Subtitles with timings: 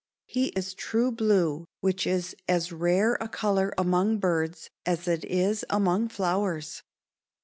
[0.25, 5.63] _He is "true blue," which is as rare a color among birds as it is
[5.69, 6.81] among flowers.